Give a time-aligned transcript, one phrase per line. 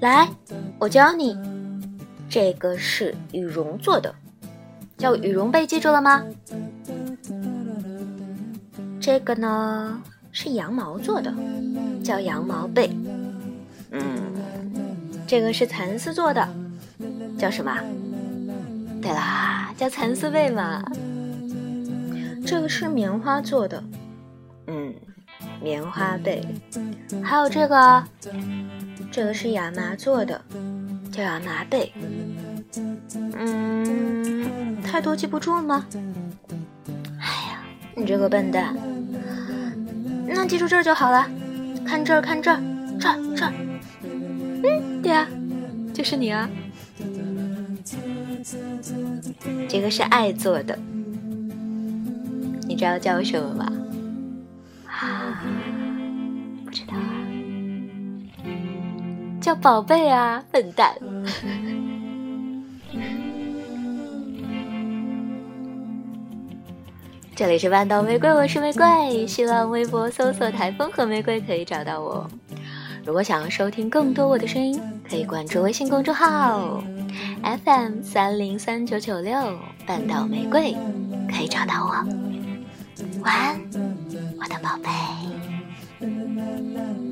[0.00, 0.28] 来，
[0.78, 1.36] 我教你，
[2.28, 4.14] 这个是羽绒做的，
[4.96, 6.24] 叫羽绒被，记住了吗？
[9.00, 11.32] 这个呢是羊毛做的，
[12.04, 12.90] 叫羊毛被。
[13.90, 14.02] 嗯，
[15.26, 16.48] 这个是蚕丝做的，
[17.38, 17.76] 叫什么？
[19.02, 20.82] 对啦，叫蚕丝被嘛。
[22.46, 23.82] 这个是棉花做的，
[25.62, 26.42] 棉花被。
[27.22, 28.04] 还有这个，
[29.10, 30.40] 这个是亚麻做的，
[31.12, 31.92] 叫亚麻被。
[33.36, 35.84] 嗯，太多记不住吗？
[37.18, 37.62] 哎呀，
[37.94, 38.76] 你这个笨蛋！
[40.26, 41.28] 那记住这儿就好了，
[41.84, 42.60] 看这儿，看这儿，
[43.00, 43.52] 这儿，这儿。
[44.02, 45.28] 嗯，对啊，
[45.92, 46.48] 就是你啊。
[49.68, 50.78] 这个是爱做的，
[52.66, 53.72] 你知道叫什么吗？
[56.70, 57.02] 不知道啊，
[59.40, 60.94] 叫宝贝啊，笨蛋。
[67.34, 69.26] 这里是半岛玫瑰，我是玫瑰。
[69.26, 72.30] 新浪微博搜索“台风和玫瑰”可以找到我。
[73.04, 76.80] 如果想要收听更多我的声音，可以关注微信公众号
[77.64, 80.76] FM 三零三九九六半岛玫瑰，
[81.28, 81.90] 可以找到我。
[83.22, 83.60] 晚安，
[84.38, 84.88] 我的宝贝。
[86.60, 87.09] la la.